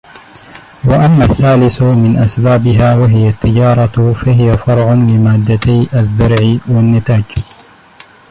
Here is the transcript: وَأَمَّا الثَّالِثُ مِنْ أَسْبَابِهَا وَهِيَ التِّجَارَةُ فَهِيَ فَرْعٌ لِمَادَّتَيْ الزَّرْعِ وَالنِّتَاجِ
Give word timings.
وَأَمَّا 0.85 1.25
الثَّالِثُ 1.25 1.81
مِنْ 1.83 2.17
أَسْبَابِهَا 2.17 2.95
وَهِيَ 2.95 3.29
التِّجَارَةُ 3.29 4.13
فَهِيَ 4.13 4.57
فَرْعٌ 4.57 4.93
لِمَادَّتَيْ 4.93 5.87
الزَّرْعِ 5.93 6.57
وَالنِّتَاجِ 6.67 7.23